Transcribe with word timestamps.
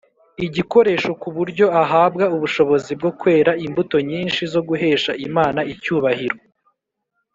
igikoresho, 0.45 1.11
ku 1.21 1.29
buryo 1.35 1.65
ahabwa 1.81 2.25
ubushobozi 2.35 2.91
bwo 2.99 3.11
kwera 3.19 3.51
imbuto 3.65 3.95
nyinshi 4.09 4.41
zo 4.53 4.61
guhesha 4.67 5.11
imana 5.27 5.59
icyubahiro 5.73 6.37